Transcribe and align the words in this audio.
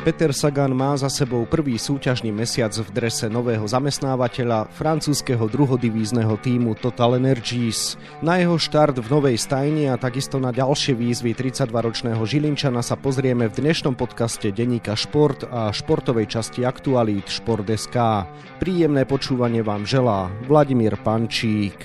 Peter 0.00 0.32
Sagan 0.32 0.72
má 0.72 0.96
za 0.96 1.12
sebou 1.12 1.44
prvý 1.44 1.76
súťažný 1.76 2.32
mesiac 2.32 2.72
v 2.72 2.88
drese 2.88 3.28
nového 3.28 3.68
zamestnávateľa, 3.68 4.72
francúzského 4.72 5.44
druhodivízneho 5.44 6.40
týmu 6.40 6.72
Total 6.80 7.20
Energies. 7.20 8.00
Na 8.24 8.40
jeho 8.40 8.56
štart 8.56 8.96
v 8.96 9.06
novej 9.12 9.36
stajni 9.36 9.92
a 9.92 10.00
takisto 10.00 10.40
na 10.40 10.56
ďalšie 10.56 10.96
výzvy 10.96 11.36
32-ročného 11.36 12.24
Žilinčana 12.24 12.80
sa 12.80 12.96
pozrieme 12.96 13.52
v 13.52 13.60
dnešnom 13.60 13.92
podcaste 13.92 14.48
Deníka 14.48 14.96
Šport 14.96 15.44
a 15.44 15.68
športovej 15.68 16.32
časti 16.32 16.64
Aktualít 16.64 17.28
Šport.sk. 17.28 18.24
Príjemné 18.56 19.04
počúvanie 19.04 19.60
vám 19.60 19.84
želá 19.84 20.32
Vladimír 20.48 20.96
Pančík. 21.04 21.76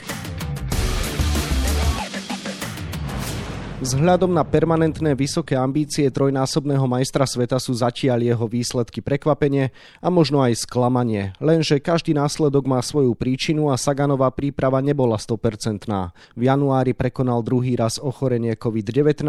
Vzhľadom 3.75 4.31
na 4.31 4.47
permanentné 4.47 5.19
vysoké 5.19 5.59
ambície 5.59 6.07
trojnásobného 6.07 6.87
majstra 6.87 7.27
sveta 7.27 7.59
sú 7.59 7.75
zatiaľ 7.75 8.23
jeho 8.23 8.47
výsledky 8.47 9.03
prekvapenie 9.03 9.75
a 9.99 10.07
možno 10.07 10.39
aj 10.39 10.63
sklamanie. 10.63 11.35
Lenže 11.43 11.83
každý 11.83 12.15
následok 12.15 12.71
má 12.71 12.79
svoju 12.79 13.11
príčinu 13.19 13.67
a 13.67 13.75
Saganová 13.75 14.31
príprava 14.31 14.79
nebola 14.79 15.19
100%. 15.19 15.91
V 16.39 16.41
januári 16.47 16.95
prekonal 16.95 17.43
druhý 17.43 17.75
raz 17.75 17.99
ochorenie 17.99 18.55
COVID-19 18.55 19.27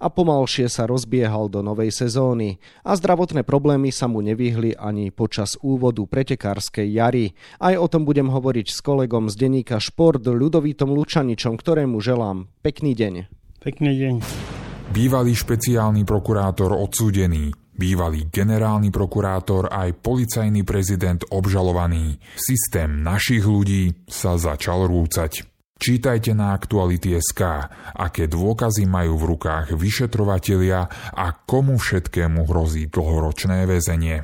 a 0.00 0.06
pomalšie 0.08 0.72
sa 0.72 0.88
rozbiehal 0.88 1.52
do 1.52 1.60
novej 1.60 1.92
sezóny. 1.92 2.56
A 2.88 2.96
zdravotné 2.96 3.44
problémy 3.44 3.92
sa 3.92 4.08
mu 4.08 4.24
nevyhli 4.24 4.80
ani 4.80 5.12
počas 5.12 5.60
úvodu 5.60 6.08
pretekárskej 6.08 6.88
jary. 6.88 7.36
Aj 7.60 7.76
o 7.76 7.84
tom 7.84 8.08
budem 8.08 8.32
hovoriť 8.32 8.72
s 8.72 8.80
kolegom 8.80 9.28
z 9.28 9.36
denníka 9.36 9.76
Šport 9.76 10.24
Ľudovítom 10.24 10.88
Lučaničom, 10.88 11.60
ktorému 11.60 12.00
želám 12.00 12.48
pekný 12.64 12.96
deň. 12.96 13.43
Pekný 13.64 13.96
deň. 13.96 14.14
Bývalý 14.92 15.32
špeciálny 15.32 16.04
prokurátor 16.04 16.76
odsúdený, 16.76 17.48
bývalý 17.72 18.28
generálny 18.28 18.92
prokurátor 18.92 19.72
aj 19.72 20.04
policajný 20.04 20.68
prezident 20.68 21.24
obžalovaný. 21.32 22.20
Systém 22.36 23.00
našich 23.00 23.40
ľudí 23.40 24.04
sa 24.04 24.36
začal 24.36 24.84
rúcať. 24.84 25.48
Čítajte 25.80 26.36
na 26.36 26.52
Aktuality.sk, 26.52 27.40
aké 27.96 28.28
dôkazy 28.28 28.84
majú 28.84 29.16
v 29.16 29.24
rukách 29.32 29.72
vyšetrovatelia 29.74 30.84
a 31.16 31.32
komu 31.32 31.80
všetkému 31.80 32.44
hrozí 32.44 32.92
dlhoročné 32.92 33.64
väzenie. 33.64 34.20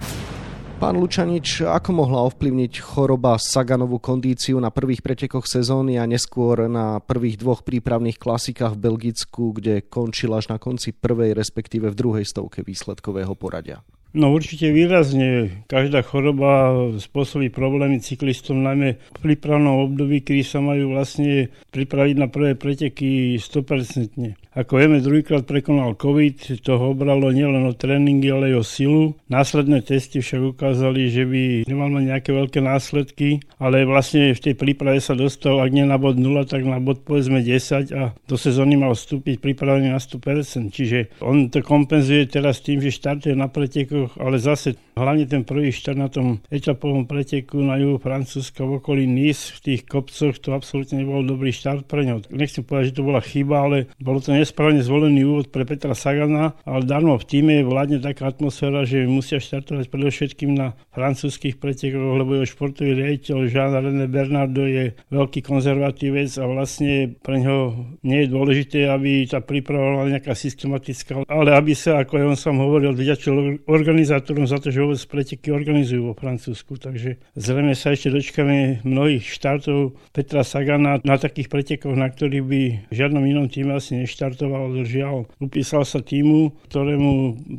Pán 0.81 0.97
Lučanič, 0.97 1.61
ako 1.61 1.93
mohla 1.93 2.25
ovplyvniť 2.25 2.81
choroba 2.81 3.37
Saganovú 3.37 4.01
kondíciu 4.01 4.57
na 4.57 4.73
prvých 4.73 5.05
pretekoch 5.05 5.45
sezóny 5.45 6.01
a 6.01 6.09
neskôr 6.09 6.73
na 6.73 7.05
prvých 7.05 7.37
dvoch 7.37 7.61
prípravných 7.61 8.17
klasikách 8.17 8.81
v 8.81 8.89
Belgicku, 8.89 9.53
kde 9.53 9.85
končil 9.85 10.33
až 10.33 10.49
na 10.49 10.57
konci 10.57 10.97
prvej, 10.97 11.37
respektíve 11.37 11.93
v 11.93 11.99
druhej 12.01 12.25
stovke 12.25 12.65
výsledkového 12.65 13.37
poradia? 13.37 13.85
No 14.11 14.35
určite 14.35 14.75
výrazne. 14.75 15.63
Každá 15.71 16.03
choroba 16.03 16.75
spôsobí 16.99 17.47
problémy 17.55 18.03
cyklistom, 18.03 18.59
najmä 18.59 18.99
v 18.99 19.19
prípravnom 19.23 19.87
období, 19.87 20.19
kedy 20.19 20.43
sa 20.43 20.59
majú 20.59 20.99
vlastne 20.99 21.47
pripraviť 21.71 22.17
na 22.19 22.27
prvé 22.27 22.59
preteky 22.59 23.39
100%. 23.39 24.35
Ako 24.51 24.83
vieme, 24.83 24.99
druhýkrát 24.99 25.47
prekonal 25.47 25.95
COVID, 25.95 26.67
toho 26.67 26.91
obralo 26.91 27.31
nielen 27.31 27.71
o 27.71 27.73
tréningy, 27.77 28.35
ale 28.35 28.51
aj 28.51 28.57
o 28.59 28.65
silu. 28.67 29.05
Následné 29.31 29.79
testy 29.87 30.19
však 30.19 30.59
ukázali, 30.59 31.07
že 31.07 31.23
by 31.23 31.71
nemal 31.71 31.87
nejaké 31.95 32.35
veľké 32.35 32.59
následky, 32.59 33.39
ale 33.63 33.87
vlastne 33.87 34.35
v 34.35 34.43
tej 34.43 34.55
príprave 34.59 34.99
sa 34.99 35.15
dostal, 35.15 35.63
ak 35.63 35.71
nie 35.71 35.87
na 35.87 36.03
bod 36.03 36.19
0, 36.19 36.51
tak 36.51 36.67
na 36.67 36.83
bod 36.83 37.07
povedzme 37.07 37.47
10 37.47 37.95
a 37.95 38.11
do 38.27 38.35
sezóny 38.35 38.75
mal 38.75 38.99
vstúpiť 38.99 39.39
pripravený 39.39 39.95
na 39.95 40.03
100%. 40.03 40.75
Čiže 40.75 41.23
on 41.23 41.47
to 41.47 41.63
kompenzuje 41.63 42.27
teraz 42.27 42.59
tým, 42.59 42.83
že 42.83 42.91
štartuje 42.91 43.39
na 43.39 43.47
pretekoch, 43.47 44.00
ale 44.17 44.41
zase 44.41 44.79
hlavne 44.97 45.25
ten 45.27 45.43
prvý 45.45 45.75
štart 45.75 45.99
na 45.99 46.09
tom 46.09 46.41
etapovom 46.49 47.05
preteku 47.05 47.61
na 47.61 47.81
juhu 47.81 48.01
Francúzska 48.01 48.65
v 48.65 48.81
okolí 48.81 49.05
Nice 49.05 49.53
v 49.57 49.59
tých 49.61 49.83
kopcoch, 49.89 50.37
to 50.41 50.57
absolútne 50.57 51.01
nebol 51.01 51.25
dobrý 51.25 51.51
štart 51.53 51.89
pre 51.89 52.05
ňo. 52.09 52.25
Nechcem 52.33 52.65
povedať, 52.65 52.93
že 52.93 52.97
to 53.01 53.09
bola 53.09 53.21
chyba, 53.21 53.57
ale 53.67 53.77
bolo 54.01 54.21
to 54.21 54.37
nesprávne 54.37 54.85
zvolený 54.85 55.25
úvod 55.25 55.47
pre 55.49 55.65
Petra 55.65 55.97
Sagana, 55.97 56.57
ale 56.65 56.85
darmo 56.85 57.17
v 57.17 57.27
týme 57.27 57.55
vládne 57.65 58.01
taká 58.01 58.31
atmosféra, 58.31 58.85
že 58.85 59.09
musia 59.09 59.41
štartovať 59.41 59.89
predovšetkým 59.89 60.51
na 60.55 60.77
francúzských 60.93 61.57
pretekoch, 61.57 62.17
lebo 62.21 62.41
jeho 62.41 62.49
športový 62.49 62.93
riaditeľ 62.95 63.37
Jean-René 63.49 64.07
Bernardo 64.07 64.65
je 64.69 64.93
veľký 65.09 65.41
konzervatívec 65.43 66.31
a 66.39 66.45
vlastne 66.45 67.17
pre 67.25 67.41
neho 67.41 67.89
nie 68.05 68.25
je 68.25 68.33
dôležité, 68.33 68.79
aby 68.89 69.25
tá 69.25 69.41
príprava 69.41 69.97
bola 69.97 70.13
nejaká 70.13 70.37
systematická, 70.37 71.25
ale 71.27 71.51
aby 71.57 71.73
sa, 71.73 72.05
ako 72.05 72.13
je 72.21 72.25
on 72.29 72.39
sám 72.39 72.57
hovoril, 72.61 72.93
vďačil 72.93 73.65
organizátorom 73.91 74.47
za 74.47 74.63
to, 74.63 74.71
že 74.71 74.87
vôbec 74.87 75.03
preteky 75.11 75.51
organizujú 75.51 76.11
vo 76.11 76.15
Francúzsku. 76.15 76.79
Takže 76.79 77.19
zrejme 77.35 77.75
sa 77.75 77.91
ešte 77.91 78.15
dočkáme 78.15 78.87
mnohých 78.87 79.27
štartov 79.27 79.99
Petra 80.15 80.47
Sagana 80.47 81.03
na 81.03 81.19
takých 81.19 81.51
pretekoch, 81.51 81.99
na 81.99 82.07
ktorých 82.07 82.45
by 82.47 82.63
v 82.87 82.95
žiadnom 82.95 83.27
inom 83.27 83.51
týme 83.51 83.75
asi 83.75 83.99
neštartoval 83.99 84.87
žiaľ 84.87 85.27
upísal 85.43 85.83
sa 85.83 85.99
týmu, 85.99 86.55
ktorému 86.71 87.11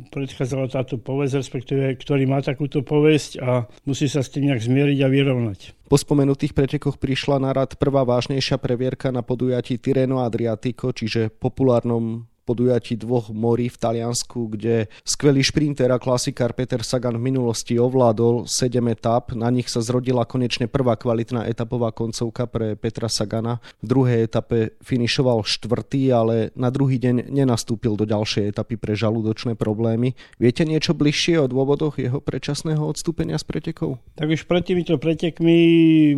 predchádzala 0.08 0.72
táto 0.72 0.96
povesť, 0.96 1.44
respektíve 1.44 1.84
ktorý 2.00 2.24
má 2.24 2.40
takúto 2.40 2.80
povesť 2.80 3.44
a 3.44 3.68
musí 3.84 4.08
sa 4.08 4.24
s 4.24 4.32
tým 4.32 4.48
nejak 4.48 4.64
zmieriť 4.64 4.98
a 5.04 5.12
vyrovnať. 5.12 5.60
Po 5.92 6.00
spomenutých 6.00 6.56
pretekoch 6.56 6.96
prišla 6.96 7.36
na 7.36 7.52
rad 7.52 7.76
prvá 7.76 8.00
vážnejšia 8.08 8.56
previerka 8.56 9.12
na 9.12 9.20
podujatí 9.20 9.76
Tireno 9.76 10.24
Adriatico, 10.24 10.88
čiže 10.88 11.28
populárnom 11.28 12.31
podujatí 12.42 12.98
dvoch 12.98 13.30
morí 13.30 13.70
v 13.70 13.78
Taliansku, 13.78 14.50
kde 14.52 14.90
skvelý 15.06 15.42
šprinter 15.46 15.88
a 15.94 16.02
klasikár 16.02 16.52
Peter 16.52 16.82
Sagan 16.82 17.16
v 17.16 17.30
minulosti 17.30 17.78
ovládol 17.78 18.50
7 18.50 18.82
etap. 18.90 19.30
Na 19.32 19.48
nich 19.48 19.70
sa 19.70 19.78
zrodila 19.78 20.26
konečne 20.26 20.66
prvá 20.66 20.98
kvalitná 20.98 21.46
etapová 21.46 21.94
koncovka 21.94 22.50
pre 22.50 22.74
Petra 22.74 23.06
Sagana. 23.06 23.62
V 23.78 23.86
druhej 23.86 24.26
etape 24.26 24.74
finišoval 24.82 25.46
štvrtý, 25.46 26.10
ale 26.10 26.50
na 26.58 26.74
druhý 26.74 26.98
deň 26.98 27.30
nenastúpil 27.30 27.94
do 27.94 28.02
ďalšej 28.02 28.58
etapy 28.58 28.74
pre 28.74 28.98
žalúdočné 28.98 29.54
problémy. 29.54 30.18
Viete 30.42 30.66
niečo 30.66 30.98
bližšie 30.98 31.38
o 31.38 31.46
dôvodoch 31.46 32.02
jeho 32.02 32.18
predčasného 32.18 32.82
odstúpenia 32.82 33.38
z 33.38 33.46
pretekov? 33.46 34.02
Tak 34.18 34.26
už 34.26 34.50
pred 34.50 34.66
týmito 34.66 34.98
pretekmi 34.98 35.58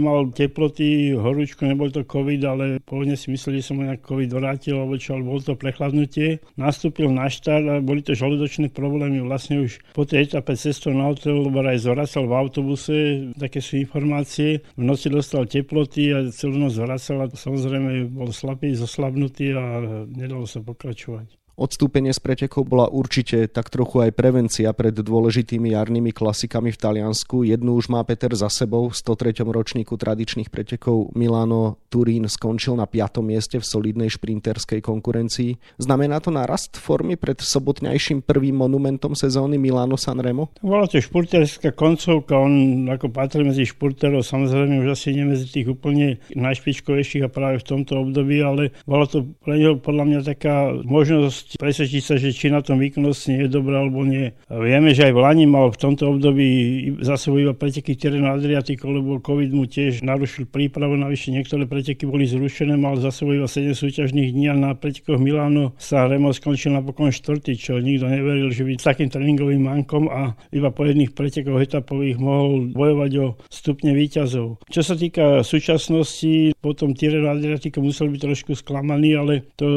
mal 0.01 0.33
teploty, 0.33 1.13
horúčku, 1.13 1.69
nebol 1.69 1.93
to 1.93 2.07
COVID, 2.07 2.41
ale 2.49 2.65
pôvodne 2.83 3.19
si 3.19 3.29
mysleli, 3.29 3.61
že 3.61 3.69
som 3.69 3.81
mu 3.81 3.91
COVID 3.91 4.31
vrátil, 4.33 4.81
alebo 4.81 4.97
čo, 4.97 5.19
bol 5.21 5.43
to 5.43 5.59
prechladnutie 5.59 6.14
lete, 6.15 6.39
nastúpil 6.55 7.11
na 7.11 7.27
štart 7.27 7.67
a 7.67 7.75
boli 7.83 8.03
to 8.07 8.15
žalúdočné 8.15 8.71
problémy. 8.71 9.19
Vlastne 9.27 9.67
už 9.67 9.83
po 9.91 10.07
tej 10.07 10.31
etape 10.31 10.55
cestou 10.55 10.95
na 10.95 11.11
hotel, 11.11 11.43
lebo 11.43 11.59
aj 11.67 11.83
zvracal 11.83 12.31
v 12.31 12.35
autobuse, 12.39 12.95
také 13.35 13.59
sú 13.59 13.83
informácie. 13.83 14.63
V 14.79 14.83
noci 14.87 15.11
dostal 15.11 15.51
teploty 15.51 16.15
a 16.15 16.31
celú 16.31 16.63
noc 16.63 16.79
zvracal 16.79 17.27
a 17.27 17.31
samozrejme 17.35 18.15
bol 18.15 18.31
slabý, 18.31 18.79
zoslabnutý 18.79 19.59
a 19.59 19.83
nedalo 20.07 20.47
sa 20.47 20.63
pokračovať. 20.63 21.44
Odstúpenie 21.55 22.11
z 22.11 22.19
pretekov 22.19 22.67
bola 22.67 22.91
určite 22.91 23.47
tak 23.47 23.71
trochu 23.71 24.03
aj 24.03 24.19
prevencia 24.19 24.75
pred 24.75 24.91
dôležitými 24.91 25.71
jarnými 25.71 26.11
klasikami 26.11 26.75
v 26.75 26.81
Taliansku. 26.83 27.47
Jednu 27.47 27.79
už 27.79 27.95
má 27.95 28.03
Peter 28.03 28.35
za 28.35 28.51
sebou. 28.51 28.91
V 28.91 28.99
103. 28.99 29.47
ročníku 29.47 29.95
tradičných 29.95 30.51
pretekov 30.51 31.15
Milano 31.15 31.79
Turín 31.95 32.27
skončil 32.27 32.75
na 32.75 32.91
5. 32.91 33.23
mieste 33.23 33.63
v 33.63 33.65
solidnej 33.71 34.11
šprinterskej 34.11 34.83
konkurencii. 34.83 35.79
Znamená 35.79 36.19
to 36.19 36.35
narast 36.35 36.75
formy 36.75 37.15
pred 37.15 37.39
sobotnejším 37.39 38.27
prvým 38.27 38.59
monumentom 38.59 39.15
sezóny 39.15 39.55
Milano 39.55 39.95
Sanremo? 39.95 40.51
Bola 40.59 40.91
to 40.91 40.99
špurterská 40.99 41.71
koncovka. 41.71 42.35
On 42.35 42.83
ako 42.91 43.15
patrí 43.15 43.47
medzi 43.47 43.63
špurterov, 43.63 44.27
samozrejme 44.27 44.83
už 44.83 44.99
asi 44.99 45.15
nie 45.15 45.23
medzi 45.23 45.47
tých 45.47 45.71
úplne 45.71 46.19
najšpičkovejších 46.35 47.23
a 47.23 47.31
práve 47.31 47.63
v 47.63 47.69
tomto 47.79 48.03
období, 48.03 48.43
ale 48.43 48.75
bola 48.91 49.07
to 49.07 49.23
pre 49.47 49.55
neho 49.55 49.79
podľa 49.79 50.05
mňa 50.11 50.21
taká 50.27 50.75
možnosť 50.83 51.44
možnosť 51.45 51.61
presvedčiť 51.61 52.03
sa, 52.03 52.15
že 52.17 52.33
či 52.33 52.49
na 52.49 52.65
tom 52.65 52.81
výkonnostne 52.81 53.45
je 53.45 53.49
dobrá 53.53 53.85
alebo 53.85 54.01
nie. 54.09 54.33
Vieme, 54.49 54.97
že 54.97 55.11
aj 55.11 55.13
v 55.13 55.21
Lani 55.21 55.45
mal 55.45 55.69
v 55.69 55.81
tomto 55.81 56.17
období 56.17 56.49
za 57.05 57.21
sebou 57.21 57.37
iba 57.45 57.53
preteky 57.53 58.01
terénu 58.01 58.33
Adriatiku, 58.33 58.89
lebo 58.89 59.21
COVID 59.21 59.53
mu 59.53 59.69
tiež 59.69 60.01
narušil 60.01 60.49
prípravu, 60.49 60.97
navyše 60.97 61.31
niektoré 61.37 61.69
preteky 61.69 62.09
boli 62.09 62.25
zrušené, 62.25 62.81
mal 62.81 62.97
za 62.97 63.13
sebou 63.13 63.37
iba 63.37 63.49
7 63.49 63.77
súťažných 63.77 64.33
dní 64.33 64.49
a 64.49 64.57
na 64.57 64.71
pretekoch 64.73 65.21
Miláno 65.21 65.77
sa 65.77 66.09
Remo 66.09 66.33
skončil 66.33 66.73
napokon 66.73 67.13
štvrtý, 67.13 67.53
čo 67.61 67.77
nikto 67.77 68.09
neveril, 68.09 68.49
že 68.49 68.65
by 68.65 68.81
s 68.81 68.89
takým 68.89 69.13
tréningovým 69.13 69.61
mankom 69.61 70.09
a 70.09 70.33
iba 70.49 70.73
po 70.73 70.89
jedných 70.89 71.13
pretekoch 71.13 71.61
etapových 71.61 72.17
mohol 72.17 72.73
bojovať 72.73 73.13
o 73.21 73.27
stupne 73.53 73.93
výťazov. 73.93 74.65
Čo 74.73 74.81
sa 74.81 74.95
týka 74.97 75.45
súčasnosti, 75.45 76.57
potom 76.65 76.97
Tireno 76.97 77.29
Adriatico 77.29 77.85
musel 77.85 78.09
byť 78.09 78.21
trošku 78.25 78.53
sklamaný, 78.57 79.11
ale 79.19 79.35
to 79.59 79.69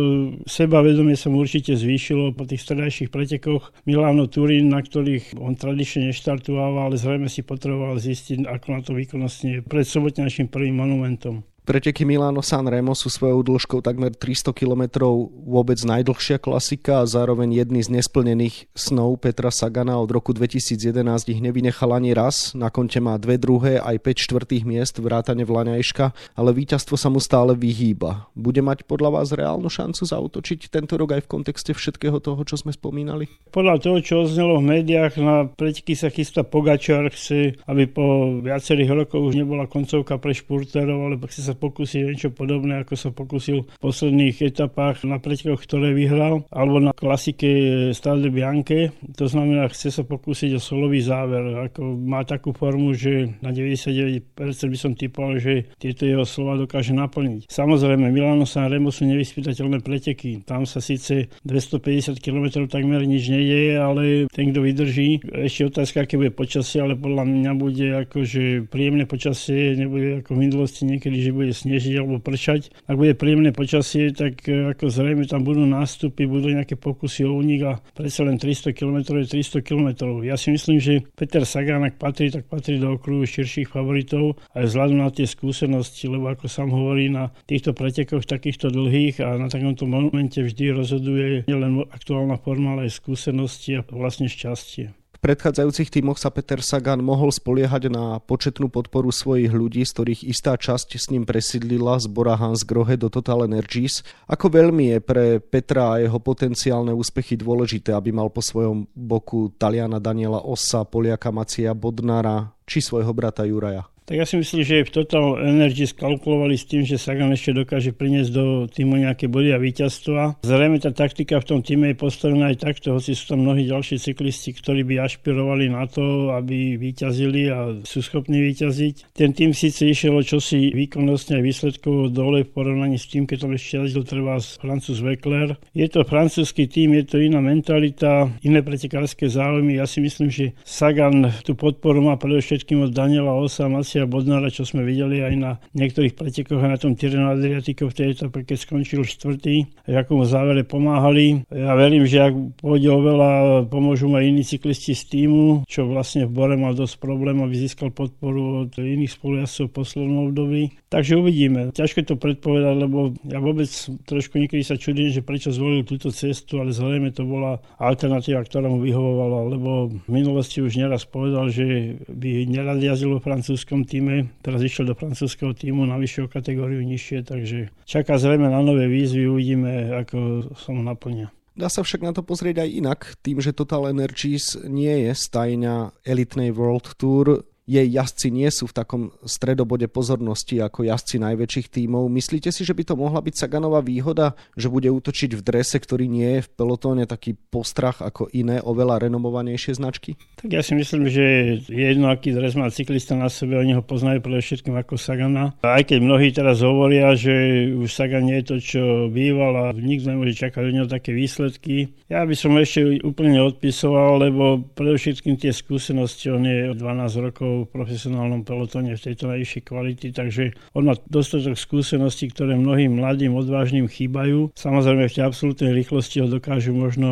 sebavedomie 0.48 1.18
sa 1.18 1.28
mu 1.28 1.44
určite 1.44 1.57
určite 1.58 1.74
zvýšilo 1.74 2.38
po 2.38 2.46
tých 2.46 2.62
stredajších 2.62 3.10
pretekoch 3.10 3.74
Milano 3.90 4.30
Turín, 4.30 4.70
na 4.70 4.78
ktorých 4.78 5.42
on 5.42 5.58
tradične 5.58 6.14
neštartoval, 6.14 6.86
ale 6.86 7.02
zrejme 7.02 7.26
si 7.34 7.42
potreboval 7.42 7.98
zistiť, 7.98 8.46
ako 8.46 8.68
na 8.70 8.80
to 8.86 8.94
výkonnostne 8.94 9.66
pred 9.66 9.82
sobotnejším 9.82 10.54
prvým 10.54 10.78
monumentom. 10.78 11.42
Preteky 11.68 12.08
Milano 12.08 12.40
San 12.40 12.64
Remo 12.64 12.96
sú 12.96 13.12
svojou 13.12 13.44
dĺžkou 13.44 13.84
takmer 13.84 14.16
300 14.16 14.56
km 14.56 15.04
vôbec 15.28 15.76
najdlhšia 15.76 16.40
klasika 16.40 17.04
a 17.04 17.10
zároveň 17.12 17.60
jedný 17.60 17.84
z 17.84 17.92
nesplnených 17.92 18.72
snov 18.72 19.20
Petra 19.20 19.52
Sagana 19.52 20.00
od 20.00 20.08
roku 20.08 20.32
2011 20.32 20.80
ich 21.28 21.44
nevynechal 21.44 21.92
ani 21.92 22.16
raz. 22.16 22.56
Na 22.56 22.72
konte 22.72 23.04
má 23.04 23.20
dve 23.20 23.36
druhé 23.36 23.84
aj 23.84 24.00
5 24.00 24.16
štvrtých 24.16 24.64
miest 24.64 24.96
vrátane 25.04 25.44
Vlaňajška, 25.44 26.40
ale 26.40 26.56
víťazstvo 26.56 26.96
sa 26.96 27.12
mu 27.12 27.20
stále 27.20 27.52
vyhýba. 27.52 28.32
Bude 28.32 28.64
mať 28.64 28.88
podľa 28.88 29.20
vás 29.20 29.36
reálnu 29.36 29.68
šancu 29.68 30.08
zautočiť 30.08 30.72
tento 30.72 30.96
rok 30.96 31.20
aj 31.20 31.28
v 31.28 31.32
kontexte 31.36 31.76
všetkého 31.76 32.24
toho, 32.24 32.48
čo 32.48 32.56
sme 32.56 32.72
spomínali? 32.72 33.28
Podľa 33.52 33.76
toho, 33.84 34.00
čo 34.00 34.24
oznelo 34.24 34.64
v 34.64 34.72
médiách, 34.72 35.20
na 35.20 35.52
preteky 35.52 36.00
sa 36.00 36.08
chystá 36.08 36.48
Pogačar, 36.48 37.12
chce, 37.12 37.60
aby 37.68 37.92
po 37.92 38.40
viacerých 38.40 39.04
rokoch 39.04 39.20
už 39.20 39.36
nebola 39.36 39.68
koncovka 39.68 40.16
pre 40.16 40.32
špurterov, 40.32 41.12
ale 41.12 41.20
chce 41.28 41.44
sa 41.44 41.57
pokúsiť 41.58 42.14
niečo 42.14 42.30
podobné, 42.30 42.86
ako 42.86 42.94
sa 42.94 43.10
pokúsil 43.10 43.66
v 43.66 43.82
posledných 43.82 44.38
etapách 44.46 45.04
na 45.10 45.18
pretekoch, 45.18 45.66
ktoré 45.66 45.98
vyhral, 45.98 46.46
alebo 46.54 46.78
na 46.78 46.94
klasike 46.94 47.50
Stade 47.98 48.30
Bianche. 48.30 48.94
To 49.18 49.26
znamená, 49.26 49.66
chce 49.74 49.90
sa 49.90 50.04
pokúsiť 50.06 50.54
o 50.56 50.62
solový 50.62 51.02
záver. 51.02 51.68
Ako 51.74 51.98
má 51.98 52.22
takú 52.22 52.54
formu, 52.54 52.94
že 52.94 53.34
na 53.42 53.50
99% 53.50 54.38
by 54.38 54.78
som 54.78 54.94
typoval, 54.94 55.42
že 55.42 55.74
tieto 55.82 56.06
jeho 56.06 56.24
slova 56.24 56.62
dokáže 56.62 56.94
naplniť. 56.94 57.50
Samozrejme, 57.50 58.14
Milano 58.14 58.46
San 58.46 58.70
Remo 58.70 58.94
sú 58.94 59.10
nevyspytateľné 59.10 59.82
preteky. 59.82 60.46
Tam 60.46 60.70
sa 60.70 60.78
síce 60.78 61.34
250 61.42 62.22
km 62.22 62.68
takmer 62.70 63.02
nič 63.08 63.32
nedeje, 63.32 63.80
ale 63.80 64.04
ten, 64.30 64.54
kto 64.54 64.62
vydrží, 64.62 65.24
ešte 65.26 65.72
otázka, 65.72 66.06
aké 66.06 66.20
bude 66.20 66.36
počasie, 66.36 66.84
ale 66.84 67.00
podľa 67.00 67.24
mňa 67.26 67.52
bude 67.58 67.88
akože 68.06 68.68
príjemné 68.68 69.08
počasie, 69.08 69.74
nebude 69.80 70.22
ako 70.22 70.36
v 70.36 70.42
minulosti 70.44 70.84
niekedy, 70.84 71.18
že 71.24 71.32
bude 71.32 71.47
bude 71.48 71.56
snežiť 71.56 71.94
alebo 72.04 72.20
pršať. 72.20 72.76
Ak 72.92 73.00
bude 73.00 73.16
príjemné 73.16 73.56
počasie, 73.56 74.12
tak 74.12 74.44
e, 74.52 74.76
ako 74.76 74.92
zrejme 74.92 75.24
tam 75.24 75.48
budú 75.48 75.64
nástupy, 75.64 76.28
budú 76.28 76.52
nejaké 76.52 76.76
pokusy 76.76 77.24
o 77.24 77.40
únik 77.40 77.64
a 77.64 77.80
predsa 77.96 78.28
len 78.28 78.36
300 78.36 78.76
km 78.76 79.16
je 79.24 79.32
300 79.32 79.64
km. 79.64 80.20
Ja 80.28 80.36
si 80.36 80.52
myslím, 80.52 80.84
že 80.84 81.08
Peter 81.16 81.48
Sagan, 81.48 81.88
ak 81.88 81.96
patrí, 81.96 82.28
tak 82.28 82.52
patrí 82.52 82.76
do 82.84 83.00
okruhu 83.00 83.24
širších 83.24 83.72
favoritov 83.72 84.36
aj 84.52 84.68
vzhľadom 84.68 85.00
na 85.00 85.08
tie 85.08 85.24
skúsenosti, 85.24 86.12
lebo 86.12 86.28
ako 86.28 86.52
sám 86.52 86.68
hovorí, 86.76 87.08
na 87.08 87.32
týchto 87.48 87.72
pretekoch 87.72 88.28
takýchto 88.28 88.68
dlhých 88.68 89.24
a 89.24 89.40
na 89.40 89.48
takomto 89.48 89.88
momente 89.88 90.44
vždy 90.44 90.76
rozhoduje 90.76 91.48
nielen 91.48 91.88
aktuálna 91.88 92.36
forma, 92.36 92.76
ale 92.76 92.92
aj 92.92 93.00
skúsenosti 93.00 93.80
a 93.80 93.82
vlastne 93.88 94.28
šťastie. 94.28 94.92
Predchádzajúcich 95.28 95.92
týmoch 95.92 96.24
sa 96.24 96.32
Peter 96.32 96.64
Sagan 96.64 97.04
mohol 97.04 97.36
spoliehať 97.36 97.92
na 97.92 98.16
početnú 98.24 98.72
podporu 98.72 99.12
svojich 99.12 99.52
ľudí, 99.52 99.84
z 99.84 99.92
ktorých 99.92 100.24
istá 100.24 100.56
časť 100.56 100.96
s 100.96 101.12
ním 101.12 101.28
presídlila 101.28 102.00
z 102.00 102.08
Bora 102.08 102.40
Hans 102.40 102.64
Grohe 102.64 102.96
do 102.96 103.12
Total 103.12 103.44
Energies. 103.44 104.08
Ako 104.32 104.48
veľmi 104.48 104.96
je 104.96 105.00
pre 105.04 105.26
Petra 105.44 105.92
a 105.92 106.00
jeho 106.00 106.16
potenciálne 106.24 106.96
úspechy 106.96 107.36
dôležité, 107.36 107.92
aby 107.92 108.16
mal 108.16 108.32
po 108.32 108.40
svojom 108.40 108.88
boku 108.96 109.52
Taliana 109.60 110.00
Daniela 110.00 110.40
Ossa, 110.40 110.88
Poliaka 110.88 111.28
Macia 111.28 111.76
Bodnara 111.76 112.56
či 112.64 112.80
svojho 112.80 113.12
brata 113.12 113.44
Juraja? 113.44 113.84
Tak 114.08 114.16
ja 114.16 114.24
si 114.24 114.40
myslím, 114.40 114.64
že 114.64 114.88
v 114.88 115.04
Total 115.04 115.36
Energy 115.44 115.84
skalkulovali 115.84 116.56
s 116.56 116.64
tým, 116.64 116.88
že 116.88 116.96
Sagan 116.96 117.28
ešte 117.36 117.52
dokáže 117.52 117.92
priniesť 117.92 118.32
do 118.32 118.64
týmu 118.72 119.04
nejaké 119.04 119.28
body 119.28 119.52
a 119.52 119.60
víťazstva. 119.60 120.40
Zrejme 120.48 120.80
tá 120.80 120.96
taktika 120.96 121.44
v 121.44 121.48
tom 121.52 121.60
týme 121.60 121.92
je 121.92 122.00
postavená 122.00 122.56
aj 122.56 122.64
takto, 122.64 122.96
hoci 122.96 123.12
sú 123.12 123.36
tam 123.36 123.44
mnohí 123.44 123.68
ďalší 123.68 124.00
cyklisti, 124.00 124.56
ktorí 124.56 124.88
by 124.88 125.04
ašpirovali 125.04 125.68
na 125.68 125.84
to, 125.92 126.32
aby 126.32 126.80
víťazili 126.80 127.52
a 127.52 127.84
sú 127.84 128.00
schopní 128.00 128.40
víťaziť. 128.48 129.12
Ten 129.12 129.36
tým 129.36 129.52
síce 129.52 129.84
išiel 129.84 130.24
čosi 130.24 130.72
výkonnostne 130.72 131.44
a 131.44 131.44
výsledkovo 131.44 132.08
dole 132.08 132.48
v 132.48 132.52
porovnaní 132.56 132.96
s 132.96 133.12
tým, 133.12 133.28
keď 133.28 133.44
tam 133.44 133.60
ešte 133.60 133.92
jazdil 133.92 134.08
trvá 134.08 134.40
Francúz 134.40 135.04
Weckler. 135.04 135.60
Je 135.76 135.84
to 135.92 136.08
francúzsky 136.08 136.72
tým, 136.72 136.96
je 136.96 137.04
to 137.04 137.20
iná 137.20 137.44
mentalita, 137.44 138.32
iné 138.40 138.64
pretekárske 138.64 139.28
záujmy. 139.28 139.76
Ja 139.76 139.84
si 139.84 140.00
myslím, 140.00 140.32
že 140.32 140.56
Sagan 140.64 141.28
tú 141.44 141.60
podporu 141.60 142.00
má 142.00 142.16
predovšetkým 142.16 142.88
od 142.88 142.96
Daniela 142.96 143.36
Osa, 143.36 143.68
Macia 143.98 144.14
Bodnara, 144.14 144.54
čo 144.54 144.62
sme 144.62 144.86
videli 144.86 145.26
aj 145.26 145.34
na 145.42 145.58
niektorých 145.74 146.14
pretekoch 146.14 146.62
na 146.62 146.78
tom 146.78 146.94
Tireno 146.94 147.34
Adriatico 147.34 147.90
v 147.90 147.98
tej 147.98 148.08
etape, 148.14 148.46
keď 148.46 148.58
skončil 148.62 149.02
štvrtý, 149.02 149.90
ako 149.90 150.22
mu 150.22 150.24
závere 150.30 150.62
pomáhali. 150.62 151.42
Ja 151.50 151.74
verím, 151.74 152.06
že 152.06 152.30
ak 152.30 152.62
pôjde 152.62 152.94
oveľa, 152.94 153.66
pomôžu 153.74 154.14
aj 154.14 154.22
iní 154.22 154.46
cyklisti 154.46 154.94
z 154.94 155.04
týmu, 155.10 155.66
čo 155.66 155.90
vlastne 155.90 156.30
v 156.30 156.34
Bore 156.38 156.54
mal 156.54 156.78
dosť 156.78 157.02
problém, 157.02 157.42
aby 157.42 157.58
získal 157.58 157.90
podporu 157.90 158.70
od 158.70 158.78
iných 158.78 159.18
spolujazdcov 159.18 159.66
v 159.66 159.74
poslednom 159.74 160.30
období. 160.30 160.78
Takže 160.94 161.18
uvidíme. 161.18 161.74
Ťažko 161.74 162.06
to 162.06 162.22
predpovedať, 162.22 162.76
lebo 162.78 163.18
ja 163.26 163.42
vôbec 163.42 163.68
trošku 164.06 164.38
niekedy 164.38 164.62
sa 164.62 164.78
čudím, 164.78 165.10
že 165.10 165.26
prečo 165.26 165.50
zvolil 165.50 165.90
túto 165.90 166.14
cestu, 166.14 166.62
ale 166.62 166.70
zrejme 166.70 167.10
to 167.10 167.26
bola 167.26 167.58
alternatíva, 167.82 168.46
ktorá 168.46 168.70
mu 168.70 168.78
vyhovovala, 168.78 169.58
lebo 169.58 169.90
v 169.90 170.10
minulosti 170.14 170.62
už 170.62 170.78
neraz 170.78 171.10
povedal, 171.10 171.50
že 171.50 171.98
by 172.06 172.46
nerad 172.46 172.78
jazdil 172.78 173.18
vo 173.18 173.20
francúzskom 173.20 173.87
týme, 173.88 174.28
teraz 174.44 174.60
išiel 174.60 174.92
do 174.92 175.00
francúzského 175.00 175.56
týmu 175.56 175.88
na 175.88 175.96
vyššiu 175.96 176.28
kategóriu 176.28 176.84
nižšie, 176.84 177.24
takže 177.24 177.72
čaká 177.88 178.20
zrejme 178.20 178.52
na 178.52 178.60
nové 178.60 178.92
výzvy, 178.92 179.24
uvidíme, 179.32 179.96
ako 179.96 180.52
sa 180.60 180.76
mu 180.76 180.84
naplnia. 180.84 181.32
Dá 181.58 181.74
sa 181.74 181.82
však 181.82 182.06
na 182.06 182.14
to 182.14 182.22
pozrieť 182.22 182.62
aj 182.62 182.70
inak, 182.70 183.00
tým, 183.26 183.42
že 183.42 183.56
Total 183.56 183.90
Energies 183.90 184.54
nie 184.70 185.10
je 185.10 185.18
stajňa 185.18 186.06
elitnej 186.06 186.54
World 186.54 186.94
Tour, 187.02 187.42
jej 187.68 187.84
jazdci 187.84 188.32
nie 188.32 188.48
sú 188.48 188.72
v 188.72 188.78
takom 188.80 189.02
stredobode 189.28 189.92
pozornosti 189.92 190.64
ako 190.64 190.88
jazdci 190.88 191.20
najväčších 191.20 191.68
tímov. 191.68 192.08
Myslíte 192.08 192.48
si, 192.56 192.64
že 192.64 192.72
by 192.72 192.84
to 192.88 192.96
mohla 192.96 193.20
byť 193.20 193.36
Saganová 193.36 193.84
výhoda, 193.84 194.40
že 194.56 194.72
bude 194.72 194.88
útočiť 194.88 195.36
v 195.36 195.44
drese, 195.44 195.76
ktorý 195.76 196.08
nie 196.08 196.40
je 196.40 196.48
v 196.48 196.52
pelotóne 196.56 197.04
taký 197.04 197.36
postrach 197.36 198.00
ako 198.00 198.32
iné, 198.32 198.64
oveľa 198.64 199.12
renomovanejšie 199.12 199.76
značky? 199.76 200.16
Tak 200.40 200.48
ja 200.48 200.64
si 200.64 200.80
myslím, 200.80 201.12
že 201.12 201.24
je 201.68 201.86
jedno, 201.92 202.08
aký 202.08 202.32
dres 202.32 202.56
má 202.56 202.72
cyklista 202.72 203.20
na 203.20 203.28
sebe, 203.28 203.60
oni 203.60 203.76
ho 203.76 203.84
poznajú 203.84 204.24
predovšetkým 204.24 204.80
ako 204.80 204.96
Sagana. 204.96 205.52
Aj 205.60 205.84
keď 205.84 206.00
mnohí 206.00 206.32
teraz 206.32 206.64
hovoria, 206.64 207.20
že 207.20 207.68
už 207.76 207.92
Sagan 207.92 208.32
nie 208.32 208.40
je 208.40 208.48
to, 208.48 208.56
čo 208.64 208.82
býval 209.12 209.54
a 209.60 209.66
nikto 209.76 210.16
nemôže 210.16 210.40
čakať 210.40 210.72
od 210.72 210.74
neho 210.74 210.88
také 210.88 211.12
výsledky. 211.12 211.92
Ja 212.08 212.24
by 212.24 212.36
som 212.40 212.56
ešte 212.56 213.04
úplne 213.04 213.44
odpisoval, 213.44 214.24
lebo 214.24 214.64
predovšetkým 214.72 215.36
tie 215.36 215.52
skúsenosti, 215.52 216.32
on 216.32 216.48
je 216.48 216.72
12 216.72 217.26
rokov 217.28 217.57
v 217.66 217.72
profesionálnom 217.72 218.46
pelotone 218.46 218.94
v 218.94 219.02
tejto 219.02 219.32
najvyššej 219.32 219.64
kvality, 219.64 220.08
takže 220.14 220.44
on 220.78 220.92
má 220.92 220.94
dostatok 221.10 221.58
skúseností, 221.58 222.30
ktoré 222.30 222.60
mnohým 222.60 223.00
mladým, 223.00 223.34
odvážnym 223.34 223.88
chýbajú. 223.88 224.52
Samozrejme 224.54 225.08
v 225.08 225.16
tej 225.16 225.24
absolútnej 225.24 225.72
rýchlosti 225.72 226.22
ho 226.22 226.28
dokážu 226.28 226.76
možno 226.76 227.10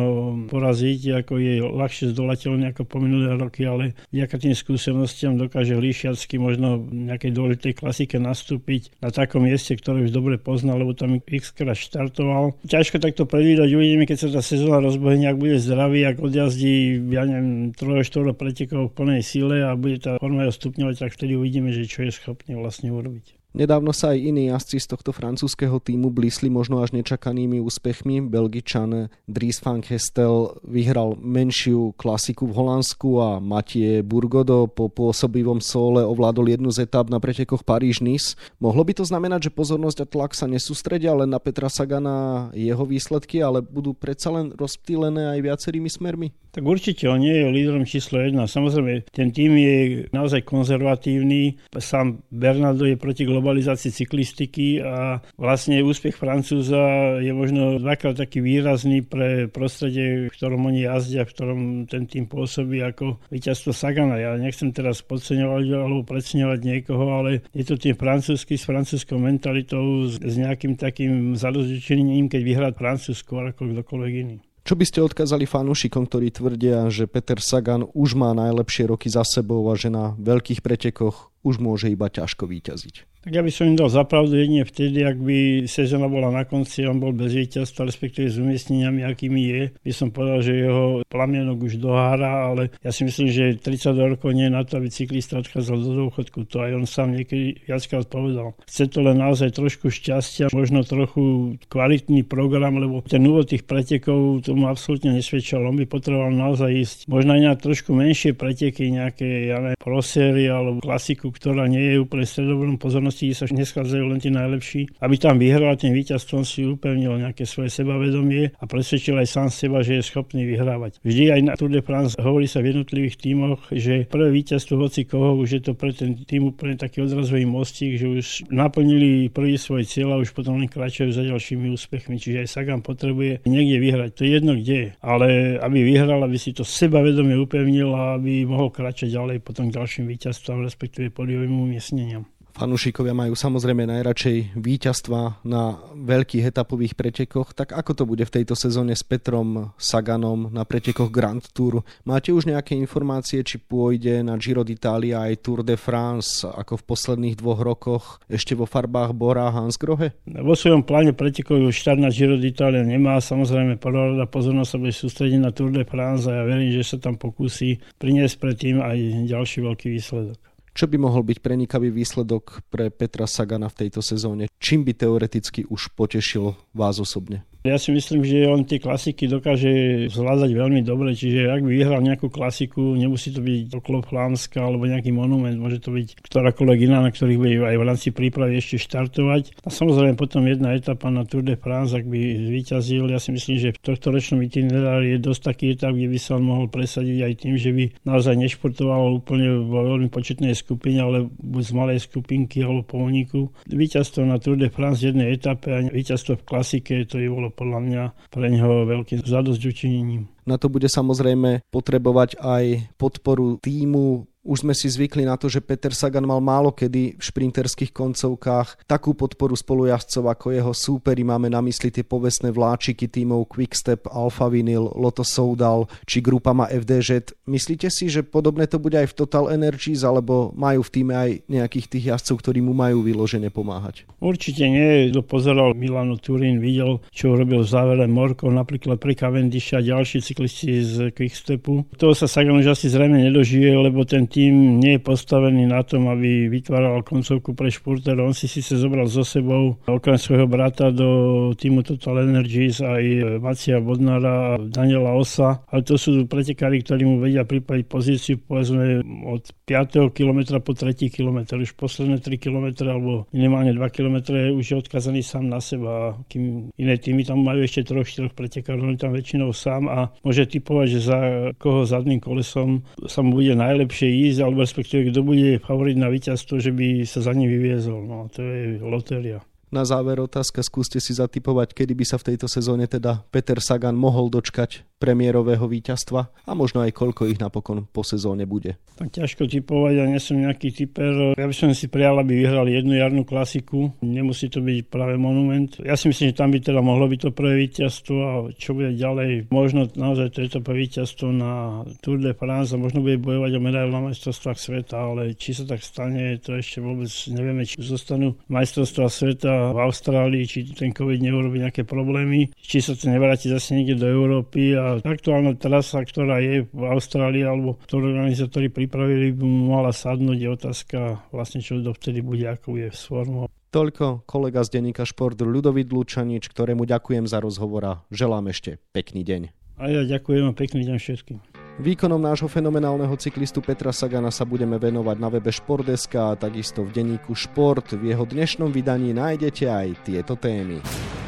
poraziť, 0.52 1.24
ako 1.24 1.32
je 1.40 1.54
ľahšie 1.64 2.12
zdolateľné 2.12 2.76
ako 2.76 2.82
po 2.84 3.00
minulé 3.00 3.32
roky, 3.34 3.64
ale 3.64 3.96
vďaka 4.12 4.36
tým 4.36 4.54
skúsenostiam 4.54 5.40
dokáže 5.40 5.72
líšiacky 5.72 6.36
možno 6.36 6.84
v 6.84 7.08
nejakej 7.08 7.32
dôležitej 7.32 7.72
klasike 7.78 8.20
nastúpiť 8.20 9.00
na 9.00 9.08
takom 9.08 9.46
mieste, 9.46 9.72
ktoré 9.78 10.04
už 10.04 10.12
dobre 10.12 10.36
pozná, 10.36 10.76
lebo 10.76 10.92
tam 10.92 11.16
x 11.22 11.54
krát 11.54 11.78
štartoval. 11.78 12.58
Ťažko 12.68 13.00
takto 13.00 13.24
predvídať, 13.24 13.72
uvidíme, 13.72 14.04
keď 14.04 14.18
sa 14.18 14.28
tá 14.28 14.42
sezóna 14.44 14.82
rozbehne, 14.82 15.30
ak 15.30 15.38
bude 15.40 15.56
zdravý, 15.56 16.04
ak 16.04 16.20
odjazdí, 16.20 17.00
ja 17.14 17.22
neviem, 17.24 17.72
3-4 17.72 18.34
pretekov 18.34 18.90
v 18.90 18.94
plnej 18.96 19.22
síle 19.22 19.62
a 19.62 19.72
bude 19.78 20.02
tá 20.02 20.18
forma 20.18 20.35
ho 20.44 20.52
stupňovať, 20.52 20.94
tak 21.00 21.16
vtedy 21.16 21.40
uvidíme, 21.40 21.72
že 21.72 21.88
čo 21.88 22.04
je 22.04 22.12
schopný 22.12 22.52
vlastne 22.60 22.92
urobiť. 22.92 23.45
Nedávno 23.56 23.88
sa 23.96 24.12
aj 24.12 24.20
iní 24.20 24.52
jazdci 24.52 24.76
z 24.84 24.92
tohto 24.92 25.16
francúzského 25.16 25.80
týmu 25.80 26.12
blísli 26.12 26.52
možno 26.52 26.84
až 26.84 26.92
nečakanými 26.92 27.56
úspechmi. 27.64 28.20
Belgičan 28.20 29.08
Dries 29.24 29.64
van 29.64 29.80
Hestel 29.80 30.60
vyhral 30.60 31.16
menšiu 31.16 31.96
klasiku 31.96 32.44
v 32.44 32.52
Holandsku 32.52 33.16
a 33.16 33.40
Matie 33.40 34.04
Burgodo 34.04 34.68
po 34.68 34.92
pôsobivom 34.92 35.64
sole 35.64 36.04
ovládol 36.04 36.52
jednu 36.52 36.68
z 36.68 36.84
etap 36.84 37.08
na 37.08 37.16
pretekoch 37.16 37.64
Paríž-Nice. 37.64 38.36
Mohlo 38.60 38.84
by 38.84 38.92
to 39.00 39.08
znamenať, 39.08 39.48
že 39.48 39.56
pozornosť 39.56 40.04
a 40.04 40.06
tlak 40.06 40.36
sa 40.36 40.44
nesústredia 40.44 41.16
len 41.16 41.32
na 41.32 41.40
Petra 41.40 41.72
Sagana 41.72 42.52
jeho 42.52 42.84
výsledky, 42.84 43.40
ale 43.40 43.64
budú 43.64 43.96
predsa 43.96 44.36
len 44.36 44.52
rozptýlené 44.52 45.32
aj 45.32 45.40
viacerými 45.40 45.88
smermi? 45.88 46.28
Tak 46.56 46.64
určite 46.64 47.04
on 47.12 47.20
nie 47.20 47.36
je 47.36 47.52
lídrom 47.52 47.84
číslo 47.84 48.16
jedna. 48.16 48.48
Samozrejme, 48.48 49.04
ten 49.12 49.28
tým 49.28 49.60
je 49.60 49.76
naozaj 50.08 50.40
konzervatívny. 50.48 51.60
Sám 51.76 52.24
Bernardo 52.32 52.88
je 52.88 52.96
proti 52.96 53.28
globalizácii 53.46 53.94
cyklistiky 53.94 54.82
a 54.82 55.22
vlastne 55.38 55.78
úspech 55.86 56.18
Francúza 56.18 57.14
je 57.22 57.30
možno 57.30 57.78
dvakrát 57.78 58.18
taký 58.18 58.42
výrazný 58.42 59.06
pre 59.06 59.46
prostredie, 59.46 60.26
v 60.26 60.34
ktorom 60.34 60.66
oni 60.66 60.82
jazdia, 60.82 61.22
v 61.22 61.30
ktorom 61.30 61.60
ten 61.86 62.10
tým 62.10 62.26
pôsobí 62.26 62.82
ako 62.82 63.22
víťazstvo 63.30 63.70
Sagana. 63.70 64.18
Ja 64.18 64.34
nechcem 64.34 64.74
teraz 64.74 65.06
podceňovať 65.06 65.64
alebo 65.78 66.02
predceňovať 66.02 66.58
niekoho, 66.58 67.22
ale 67.22 67.46
je 67.54 67.62
to 67.62 67.78
tým 67.78 67.94
francúzsky 67.94 68.58
s 68.58 68.66
francúzskou 68.66 69.14
mentalitou, 69.14 70.10
s 70.10 70.34
nejakým 70.34 70.74
takým 70.74 71.38
zadozučením, 71.38 72.26
keď 72.26 72.42
vyhrá 72.42 72.68
Francúzsko 72.74 73.46
ako 73.46 73.70
kdokoľvek 73.70 74.14
iný. 74.26 74.42
Čo 74.66 74.74
by 74.74 74.82
ste 74.82 74.98
odkázali 74.98 75.46
fanúšikom, 75.46 76.10
ktorí 76.10 76.34
tvrdia, 76.34 76.90
že 76.90 77.06
Peter 77.06 77.38
Sagan 77.38 77.86
už 77.94 78.18
má 78.18 78.34
najlepšie 78.34 78.90
roky 78.90 79.06
za 79.06 79.22
sebou 79.22 79.62
a 79.70 79.78
že 79.78 79.94
na 79.94 80.18
veľkých 80.18 80.58
pretekoch 80.58 81.30
už 81.46 81.62
môže 81.62 81.86
iba 81.86 82.10
ťažko 82.10 82.50
výťaziť? 82.50 83.15
Tak 83.26 83.34
ja 83.34 83.42
by 83.42 83.50
som 83.50 83.66
im 83.66 83.74
dal 83.74 83.90
zapravdu 83.90 84.38
jedine 84.38 84.62
vtedy, 84.62 85.02
ak 85.02 85.18
by 85.18 85.66
sezóna 85.66 86.06
bola 86.06 86.30
na 86.30 86.46
konci, 86.46 86.86
on 86.86 87.02
bol 87.02 87.10
bez 87.10 87.34
víťazstva, 87.34 87.90
respektíve 87.90 88.30
s 88.30 88.38
umiestneniami, 88.38 89.02
akými 89.02 89.42
je. 89.50 89.62
By 89.82 89.90
som 89.90 90.14
povedal, 90.14 90.46
že 90.46 90.62
jeho 90.62 91.02
plamienok 91.10 91.58
už 91.58 91.82
dohára, 91.82 92.54
ale 92.54 92.70
ja 92.86 92.94
si 92.94 93.02
myslím, 93.02 93.26
že 93.26 93.58
30 93.58 93.98
rokov 94.14 94.30
nie 94.30 94.46
je 94.46 94.54
na 94.54 94.62
to, 94.62 94.78
aby 94.78 94.94
cyklista 94.94 95.42
odchádzal 95.42 95.74
do 95.74 96.06
dôchodku. 96.06 96.46
To 96.54 96.70
aj 96.70 96.70
on 96.78 96.86
sám 96.86 97.18
niekedy 97.18 97.66
viackrát 97.66 98.06
povedal. 98.06 98.54
Chce 98.62 98.94
to 98.94 99.02
len 99.02 99.18
naozaj 99.18 99.58
trošku 99.58 99.90
šťastia, 99.90 100.54
možno 100.54 100.86
trochu 100.86 101.58
kvalitný 101.66 102.22
program, 102.22 102.78
lebo 102.78 103.02
ten 103.02 103.26
úvod 103.26 103.50
tých 103.50 103.66
pretekov 103.66 104.46
tomu 104.46 104.70
absolútne 104.70 105.10
nesvedčal. 105.10 105.66
On 105.66 105.74
by 105.74 105.82
potreboval 105.90 106.30
naozaj 106.30 106.70
ísť 106.70 106.98
možno 107.10 107.34
aj 107.34 107.42
na 107.42 107.58
trošku 107.58 107.90
menšie 107.90 108.38
preteky, 108.38 108.86
nejaké 108.94 109.50
ja 109.50 109.58
neviem, 109.58 109.82
proséry 109.82 110.46
alebo 110.46 110.78
klasiku, 110.78 111.34
ktorá 111.34 111.66
nie 111.66 111.90
je 111.90 111.98
úplne 111.98 112.22
stredobodom 112.22 112.78
pozornosti, 112.78 113.15
kde 113.24 113.36
sa 113.38 113.48
neschádzajú 113.48 114.04
len 114.04 114.20
tí 114.20 114.28
najlepší. 114.28 115.00
Aby 115.00 115.16
tam 115.16 115.40
vyhral 115.40 115.72
ten 115.80 115.96
víťazstvom 115.96 116.44
si 116.44 116.68
upevnil 116.68 117.16
nejaké 117.22 117.48
svoje 117.48 117.72
sebavedomie 117.72 118.52
a 118.60 118.64
presvedčil 118.68 119.16
aj 119.16 119.28
sám 119.30 119.48
seba, 119.48 119.80
že 119.80 119.96
je 119.96 120.02
schopný 120.04 120.44
vyhrávať. 120.44 121.00
Vždy 121.00 121.24
aj 121.32 121.40
na 121.46 121.52
Tour 121.56 121.72
de 121.72 121.80
France 121.80 122.18
hovorí 122.20 122.44
sa 122.44 122.60
v 122.60 122.76
jednotlivých 122.76 123.16
tímoch, 123.16 123.72
že 123.72 124.04
prvé 124.04 124.28
víťazstvo 124.34 124.76
hoci 124.76 125.08
koho 125.08 125.40
už 125.40 125.48
je 125.56 125.62
to 125.64 125.72
pre 125.72 125.96
ten 125.96 126.18
tým 126.26 126.52
úplne 126.52 126.76
taký 126.76 127.06
odrazový 127.06 127.48
mostík, 127.48 127.96
že 127.96 128.06
už 128.10 128.26
naplnili 128.52 129.32
prvý 129.32 129.56
svoj 129.56 129.88
cieľ 129.88 130.18
a 130.18 130.20
už 130.20 130.34
potom 130.34 130.60
len 130.60 130.68
kráčajú 130.68 131.14
za 131.14 131.24
ďalšími 131.24 131.72
úspechmi. 131.72 132.20
Čiže 132.20 132.44
aj 132.44 132.48
Sagan 132.50 132.82
potrebuje 132.82 133.46
niekde 133.46 133.78
vyhrať. 133.80 134.10
To 134.18 134.20
je 134.26 134.30
jedno 134.30 134.52
kde, 134.58 134.80
ale 135.00 135.56
aby 135.62 135.78
vyhral, 135.86 136.20
aby 136.26 136.36
si 136.36 136.52
to 136.52 136.66
sebavedomie 136.66 137.38
upevnil 137.38 137.94
a 137.94 138.18
aby 138.18 138.44
mohol 138.44 138.68
kráčať 138.68 139.14
ďalej 139.14 139.40
potom 139.40 139.70
k 139.70 139.76
ďalším 139.78 140.04
víťazstvám, 140.10 140.66
respektíve 140.66 141.14
podiovým 141.14 141.54
umiestneniam. 141.54 142.26
Fanúšikovia 142.56 143.12
majú 143.12 143.36
samozrejme 143.36 143.84
najradšej 143.84 144.56
víťazstva 144.56 145.44
na 145.44 145.76
veľkých 145.92 146.48
etapových 146.48 146.96
pretekoch, 146.96 147.52
tak 147.52 147.76
ako 147.76 147.92
to 147.92 148.04
bude 148.08 148.24
v 148.24 148.32
tejto 148.32 148.56
sezóne 148.56 148.96
s 148.96 149.04
Petrom 149.04 149.76
Saganom 149.76 150.48
na 150.48 150.64
pretekoch 150.64 151.12
Grand 151.12 151.44
Tour? 151.52 151.84
Máte 152.08 152.32
už 152.32 152.48
nejaké 152.48 152.72
informácie, 152.72 153.44
či 153.44 153.60
pôjde 153.60 154.24
na 154.24 154.40
Giro 154.40 154.64
d'Italia 154.64 155.28
aj 155.28 155.44
Tour 155.44 155.60
de 155.68 155.76
France 155.76 156.48
ako 156.48 156.80
v 156.80 156.86
posledných 156.88 157.36
dvoch 157.36 157.60
rokoch 157.60 158.04
ešte 158.24 158.56
vo 158.56 158.64
farbách 158.64 159.12
Bora 159.12 159.52
a 159.52 159.54
Hansgrohe? 159.54 160.16
Vo 160.24 160.56
svojom 160.56 160.80
pláne 160.80 161.12
pretekov 161.12 161.60
štart 161.60 162.00
na 162.00 162.08
Giro 162.08 162.40
d'Italia 162.40 162.80
nemá, 162.88 163.20
samozrejme 163.20 163.76
prvá 163.76 164.24
pozornosť 164.32 164.70
sa 164.72 164.80
bude 164.80 164.96
sústrediť 164.96 165.44
na 165.44 165.52
Tour 165.52 165.76
de 165.76 165.84
France 165.84 166.24
a 166.24 166.40
ja 166.40 166.42
verím, 166.48 166.72
že 166.72 166.88
sa 166.88 166.96
tam 166.96 167.20
pokusí 167.20 168.00
priniesť 168.00 168.40
predtým 168.40 168.80
aj 168.80 169.28
ďalší 169.28 169.60
veľký 169.60 169.92
výsledok. 169.92 170.40
Čo 170.76 170.92
by 170.92 171.00
mohol 171.00 171.24
byť 171.24 171.40
prenikavý 171.40 171.88
výsledok 171.88 172.68
pre 172.68 172.92
Petra 172.92 173.24
Sagana 173.24 173.72
v 173.72 173.88
tejto 173.88 174.04
sezóne? 174.04 174.52
Čím 174.66 174.82
by 174.82 174.98
teoreticky 174.98 175.62
už 175.62 175.94
potešil 175.94 176.58
vás 176.74 176.98
osobne? 176.98 177.46
Ja 177.66 177.82
si 177.82 177.90
myslím, 177.90 178.22
že 178.22 178.46
on 178.46 178.62
tie 178.62 178.78
klasiky 178.78 179.26
dokáže 179.26 180.06
zvládať 180.06 180.54
veľmi 180.54 180.86
dobre, 180.86 181.18
čiže 181.18 181.50
ak 181.50 181.66
by 181.66 181.70
vyhral 181.74 181.98
nejakú 181.98 182.30
klasiku, 182.30 182.94
nemusí 182.94 183.34
to 183.34 183.42
byť 183.42 183.74
okolo 183.82 184.06
Flámska 184.06 184.62
alebo 184.62 184.86
nejaký 184.86 185.10
monument, 185.10 185.58
môže 185.58 185.82
to 185.82 185.90
byť 185.90 186.22
ktorákoľvek 186.30 186.78
iná, 186.86 187.02
na 187.02 187.10
ktorých 187.10 187.40
bude 187.42 187.58
aj 187.66 187.74
v 187.74 187.86
rámci 187.90 188.08
prípravy 188.14 188.62
ešte 188.62 188.78
štartovať. 188.78 189.66
A 189.66 189.68
samozrejme 189.74 190.14
potom 190.14 190.46
jedna 190.46 190.78
etapa 190.78 191.10
na 191.10 191.26
Tour 191.26 191.42
de 191.42 191.58
France, 191.58 191.90
ak 191.90 192.06
by 192.06 192.18
zvíťazil, 192.54 193.10
ja 193.10 193.18
si 193.18 193.34
myslím, 193.34 193.58
že 193.58 193.74
v 193.74 193.82
tohto 193.82 194.14
ročnom 194.14 194.38
itinerári 194.46 195.18
je 195.18 195.26
dosť 195.26 195.40
taký 195.50 195.74
etap, 195.74 195.98
kde 195.98 196.06
by 196.06 196.18
sa 196.22 196.38
on 196.38 196.46
mohol 196.46 196.70
presadiť 196.70 197.18
aj 197.18 197.32
tým, 197.34 197.54
že 197.58 197.74
by 197.74 197.84
naozaj 198.06 198.34
nešportoval 198.46 199.10
úplne 199.10 199.66
vo 199.66 199.90
veľmi 199.90 200.06
početnej 200.06 200.54
skupine, 200.54 201.02
ale 201.02 201.26
buď 201.26 201.62
z 201.66 201.72
malej 201.74 201.98
skupinky 202.06 202.62
alebo 202.62 202.86
polníku. 202.86 203.50
Víťazstvo 203.66 204.22
na 204.22 204.38
Tour 204.38 204.54
de 204.56 204.68
France 204.72 205.04
jednej 205.04 205.36
etape 205.36 205.68
a 205.70 205.84
víťazstvo 205.84 206.40
v 206.40 206.46
klasike, 206.48 207.04
to 207.04 207.20
je 207.20 207.28
bolo 207.28 207.52
podľa 207.52 207.80
mňa 207.84 208.02
pre 208.32 208.46
neho 208.48 208.88
veľkým 208.88 209.22
zadosť 209.22 209.62
učinením. 209.62 210.28
Na 210.46 210.56
to 210.56 210.70
bude 210.70 210.86
samozrejme 210.86 211.66
potrebovať 211.74 212.38
aj 212.38 212.94
podporu 212.94 213.58
týmu 213.58 214.30
už 214.46 214.62
sme 214.62 214.74
si 214.78 214.86
zvykli 214.86 215.26
na 215.26 215.34
to, 215.34 215.50
že 215.50 215.58
Peter 215.58 215.90
Sagan 215.90 216.22
mal 216.22 216.38
málo 216.38 216.70
kedy 216.70 217.18
v 217.18 217.22
šprinterských 217.22 217.90
koncovkách 217.90 218.86
takú 218.86 219.18
podporu 219.18 219.58
spolujazdcov 219.58 220.24
ako 220.30 220.46
jeho 220.54 220.70
súperi. 220.70 221.26
Máme 221.26 221.50
na 221.50 221.58
mysli 221.66 221.90
tie 221.90 222.06
povestné 222.06 222.54
vláčiky 222.54 223.10
tímov 223.10 223.50
Quickstep, 223.50 224.06
Alfa 224.06 224.46
Vinyl, 224.46 224.94
Lotto 224.94 225.26
Soudal 225.26 225.90
či 226.06 226.22
grupama 226.22 226.70
FDŽ. 226.70 227.34
Myslíte 227.50 227.90
si, 227.90 228.06
že 228.06 228.22
podobné 228.22 228.70
to 228.70 228.78
bude 228.78 228.94
aj 228.94 229.10
v 229.10 229.16
Total 229.18 229.50
Energies, 229.50 230.06
alebo 230.06 230.54
majú 230.54 230.86
v 230.86 230.92
týme 230.94 231.14
aj 231.18 231.30
nejakých 231.50 231.86
tých 231.90 232.04
jazdcov, 232.14 232.36
ktorí 232.46 232.62
mu 232.62 232.70
majú 232.70 233.02
vyložene 233.02 233.50
pomáhať? 233.50 234.06
Určite 234.22 234.70
nie. 234.70 235.10
Kto 235.10 235.26
pozeral 235.26 235.74
Milano 235.74 236.20
Turín, 236.22 236.62
videl, 236.62 237.02
čo 237.10 237.34
urobil 237.34 237.66
v 237.66 237.72
závere 237.72 238.06
Morko, 238.06 238.46
napríklad 238.52 239.02
pre 239.02 239.18
Cavendisha 239.18 239.82
a 239.82 239.84
ďalší 239.84 240.22
cyklisti 240.22 240.70
z 240.84 240.94
Quickstepu. 241.10 241.88
Toho 241.98 242.14
sa 242.14 242.30
Sagan 242.30 242.60
už 242.60 242.76
asi 242.76 242.86
zrejme 242.86 243.18
nedožije, 243.18 243.74
lebo 243.74 244.06
ten 244.06 244.28
tým 244.36 244.84
nie 244.84 245.00
je 245.00 245.06
postavený 245.06 245.64
na 245.64 245.80
tom, 245.80 246.12
aby 246.12 246.52
vytváral 246.52 247.00
koncovku 247.00 247.56
pre 247.56 247.72
športer. 247.72 248.20
On 248.20 248.36
si 248.36 248.44
síce 248.44 248.76
zobral 248.76 249.08
so 249.08 249.24
sebou 249.24 249.80
okrem 249.88 250.20
svojho 250.20 250.44
brata 250.44 250.92
do 250.92 251.08
týmu 251.56 251.80
Total 251.80 252.20
Energies 252.28 252.84
aj 252.84 253.40
Macia 253.40 253.80
Bodnara 253.80 254.52
a 254.52 254.60
Daniela 254.60 255.16
Osa, 255.16 255.64
ale 255.72 255.80
to 255.88 255.96
sú 255.96 256.28
pretekári, 256.28 256.84
ktorí 256.84 257.08
mu 257.08 257.16
vedia 257.16 257.48
pripraviť 257.48 257.84
pozíciu 257.88 258.36
povedzme 258.44 259.00
od 259.24 259.40
5. 259.64 260.12
kilometra 260.12 260.60
po 260.60 260.76
3. 260.76 261.08
kilometr. 261.08 261.56
Už 261.56 261.72
posledné 261.72 262.20
3 262.20 262.36
km 262.36 262.84
alebo 262.84 263.24
minimálne 263.32 263.72
2 263.72 263.80
km 263.88 264.36
už 264.52 264.64
je 264.68 264.76
odkazaný 264.76 265.24
sám 265.24 265.48
na 265.48 265.64
seba. 265.64 266.12
Kým 266.28 266.68
iné 266.76 267.00
týmy 267.00 267.24
tam 267.24 267.40
majú 267.40 267.64
ešte 267.64 267.88
troch, 267.88 268.04
štyroch 268.04 268.36
pretekárov, 268.36 268.84
on 268.84 269.00
tam 269.00 269.16
väčšinou 269.16 269.56
sám 269.56 269.88
a 269.88 270.12
môže 270.20 270.44
typovať, 270.44 270.86
že 270.92 271.00
za 271.00 271.18
koho 271.56 271.88
zadným 271.88 272.20
kolesom 272.20 272.84
sa 273.08 273.24
mu 273.24 273.40
bude 273.40 273.56
najlepšie 273.56 274.08
ísť, 274.12 274.25
alebo 274.34 274.66
respektíve 274.66 275.14
kto 275.14 275.20
bude 275.22 275.62
favorit 275.62 275.94
na 275.94 276.10
víťazstvo, 276.10 276.58
že 276.58 276.74
by 276.74 277.06
sa 277.06 277.22
za 277.22 277.32
ním 277.32 277.50
vyviezol. 277.50 278.02
No, 278.02 278.26
to 278.32 278.42
je 278.42 278.82
lotéria. 278.82 279.38
Na 279.66 279.82
záver 279.82 280.22
otázka, 280.22 280.62
skúste 280.62 281.02
si 281.02 281.10
zatypovať, 281.10 281.74
kedy 281.74 281.92
by 281.98 282.04
sa 282.06 282.16
v 282.22 282.32
tejto 282.32 282.46
sezóne 282.46 282.86
teda 282.86 283.26
Peter 283.34 283.58
Sagan 283.58 283.98
mohol 283.98 284.30
dočkať 284.30 284.86
premiérového 284.96 285.68
víťazstva 285.68 286.48
a 286.48 286.52
možno 286.56 286.80
aj 286.80 286.96
koľko 286.96 287.28
ich 287.28 287.36
napokon 287.36 287.84
po 287.84 288.00
sezóne 288.00 288.48
bude. 288.48 288.80
Tak 288.96 289.12
ťažko 289.12 289.44
typovať, 289.44 289.92
ja 289.92 290.04
nie 290.08 290.16
som 290.16 290.40
nejaký 290.40 290.72
typer. 290.72 291.36
Ja 291.36 291.44
by 291.44 291.52
som 291.52 291.68
si 291.76 291.84
prijal, 291.92 292.16
aby 292.16 292.40
vyhral 292.40 292.64
jednu 292.64 292.96
jarnú 292.96 293.28
klasiku. 293.28 293.92
Nemusí 294.00 294.48
to 294.48 294.64
byť 294.64 294.88
práve 294.88 295.20
monument. 295.20 295.76
Ja 295.84 296.00
si 296.00 296.08
myslím, 296.08 296.32
že 296.32 296.40
tam 296.40 296.48
by 296.48 296.58
teda 296.64 296.80
mohlo 296.80 297.04
byť 297.12 297.20
to 297.28 297.30
prvé 297.36 297.60
víťazstvo 297.68 298.16
a 298.24 298.32
čo 298.56 298.72
bude 298.72 298.96
ďalej. 298.96 299.52
Možno 299.52 299.84
naozaj 299.92 300.32
to 300.32 300.38
je 300.40 300.48
to 300.48 300.64
prvé 300.64 300.88
víťazstvo 300.88 301.28
na 301.28 301.84
Tour 302.00 302.16
de 302.16 302.32
France 302.32 302.72
a 302.72 302.80
možno 302.80 303.04
bude 303.04 303.20
bojovať 303.20 303.52
o 303.52 303.60
medailu 303.60 303.92
na 303.92 304.08
majstrovstvách 304.08 304.56
sveta, 304.56 304.96
ale 304.96 305.36
či 305.36 305.52
sa 305.52 305.68
tak 305.68 305.84
stane, 305.84 306.40
to 306.40 306.56
ešte 306.56 306.80
vôbec 306.80 307.12
nevieme, 307.28 307.68
či 307.68 307.76
zostanú 307.84 308.40
majstrovstvá 308.48 309.12
sveta 309.12 309.55
v 309.72 309.78
Austrálii, 309.80 310.44
či 310.44 310.68
ten 310.72 310.92
COVID 310.92 311.20
neurobi 311.20 311.62
nejaké 311.62 311.82
problémy, 311.82 312.52
či 312.56 312.84
sa 312.84 312.92
to 312.94 313.08
nevráti 313.08 313.48
zase 313.48 313.76
niekde 313.76 314.02
do 314.02 314.08
Európy 314.08 314.76
a 314.76 315.00
aktuálna 315.00 315.56
trasa, 315.56 316.04
ktorá 316.04 316.38
je 316.44 316.68
v 316.68 316.82
Austrálii 316.86 317.44
alebo 317.44 317.80
ktorú 317.80 318.12
organizátori 318.12 318.68
pripravili, 318.68 319.32
by 319.32 319.44
mala 319.46 319.92
sadnúť. 319.92 320.38
Je 320.38 320.48
otázka 320.52 320.98
vlastne, 321.32 321.64
čo 321.64 321.80
dovtedy 321.80 322.20
bude, 322.20 322.44
ako 322.46 322.76
je 322.76 322.88
s 322.92 323.08
formou. 323.08 323.48
Toľko 323.74 324.24
kolega 324.24 324.64
z 324.64 324.78
denníka 324.78 325.04
Šport 325.04 325.36
Ľudovít 325.36 325.92
Lučanič, 325.92 326.48
ktorému 326.48 326.88
ďakujem 326.88 327.28
za 327.28 327.42
rozhovor 327.42 327.82
a 327.84 327.94
želám 328.08 328.48
ešte 328.48 328.80
pekný 328.96 329.26
deň. 329.26 329.42
A 329.76 329.92
ja 329.92 330.02
ďakujem 330.08 330.48
a 330.48 330.52
pekný 330.56 330.88
deň 330.88 330.96
všetkým. 330.96 331.55
Výkonom 331.76 332.16
nášho 332.16 332.48
fenomenálneho 332.48 333.12
cyklistu 333.20 333.60
Petra 333.60 333.92
Sagana 333.92 334.32
sa 334.32 334.48
budeme 334.48 334.80
venovať 334.80 335.16
na 335.20 335.28
webe 335.28 335.52
Športdeska 335.52 336.32
a 336.32 336.38
takisto 336.40 336.80
v 336.80 336.88
denníku 336.88 337.36
Šport. 337.36 337.92
V 337.92 338.16
jeho 338.16 338.24
dnešnom 338.24 338.72
vydaní 338.72 339.12
nájdete 339.12 339.68
aj 339.68 339.88
tieto 340.08 340.40
témy. 340.40 340.80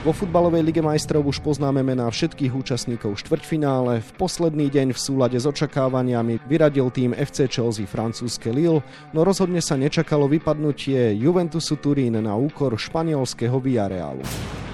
Vo 0.08 0.16
futbalovej 0.16 0.64
lige 0.64 0.80
majstrov 0.80 1.28
už 1.28 1.44
poznáme 1.44 1.84
mená 1.84 2.08
všetkých 2.08 2.56
účastníkov 2.56 3.20
štvrťfinále. 3.28 4.00
V 4.00 4.10
posledný 4.16 4.72
deň 4.72 4.96
v 4.96 5.02
súlade 5.04 5.36
s 5.36 5.44
očakávaniami 5.44 6.40
vyradil 6.48 6.88
tým 6.88 7.12
FC 7.12 7.44
Chelsea 7.44 7.84
francúzske 7.84 8.48
Lille, 8.48 8.80
no 9.12 9.20
rozhodne 9.28 9.60
sa 9.60 9.76
nečakalo 9.76 10.32
vypadnutie 10.32 11.12
Juventusu 11.12 11.76
Turín 11.76 12.16
na 12.16 12.32
úkor 12.40 12.72
španielského 12.80 13.60
Villarealu. 13.60 14.24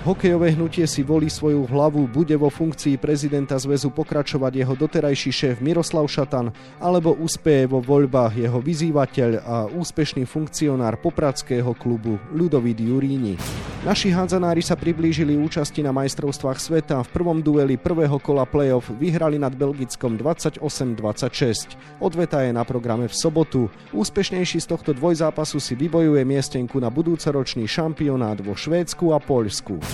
Hokejové 0.05 0.53
hnutie 0.53 0.85
si 0.85 1.01
volí 1.01 1.33
svoju 1.33 1.65
hlavu, 1.65 2.05
bude 2.05 2.37
vo 2.37 2.53
funkcii 2.53 3.01
prezidenta 3.01 3.57
zväzu 3.57 3.89
pokračovať 3.89 4.53
jeho 4.53 4.77
doterajší 4.77 5.31
šéf 5.33 5.57
Miroslav 5.65 6.05
Šatan, 6.05 6.53
alebo 6.77 7.17
uspeje 7.17 7.65
vo 7.65 7.81
voľbách 7.81 8.37
jeho 8.37 8.61
vyzývateľ 8.61 9.31
a 9.41 9.57
úspešný 9.73 10.29
funkcionár 10.29 11.01
popradského 11.01 11.73
klubu 11.73 12.21
Ľudovít 12.37 12.85
Juríni. 12.85 13.41
Naši 13.89 14.13
hádzanári 14.13 14.61
sa 14.61 14.77
priblížili 14.77 15.41
účasti 15.41 15.81
na 15.81 15.93
majstrovstvách 15.97 16.61
sveta. 16.61 17.01
V 17.05 17.09
prvom 17.09 17.41
dueli 17.41 17.81
prvého 17.81 18.21
kola 18.21 18.45
playoff 18.45 18.93
vyhrali 19.01 19.41
nad 19.41 19.57
Belgickom 19.57 20.21
28-26. 20.21 21.81
Odveta 22.05 22.45
je 22.45 22.53
na 22.53 22.65
programe 22.69 23.09
v 23.09 23.17
sobotu. 23.17 23.73
Úspešnejší 23.97 24.61
z 24.61 24.69
tohto 24.69 24.93
dvojzápasu 24.93 25.57
si 25.65 25.73
vybojuje 25.73 26.29
miestenku 26.29 26.77
na 26.77 26.93
budúcoročný 26.93 27.65
šampionát 27.65 28.37
vo 28.45 28.53
Švédsku 28.53 29.17
a 29.17 29.21
Poľsku. 29.21 29.94